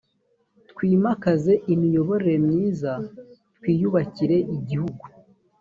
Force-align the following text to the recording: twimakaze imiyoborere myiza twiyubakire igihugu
twimakaze 0.71 1.51
imiyoborere 1.73 2.35
myiza 2.47 2.91
twiyubakire 3.57 4.37
igihugu 4.55 5.03